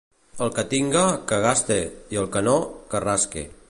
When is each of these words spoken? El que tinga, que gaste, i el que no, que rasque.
El 0.45 0.49
que 0.55 0.63
tinga, 0.71 1.03
que 1.33 1.39
gaste, 1.45 1.79
i 2.17 2.21
el 2.25 2.31
que 2.37 2.47
no, 2.51 2.61
que 2.95 3.07
rasque. 3.09 3.51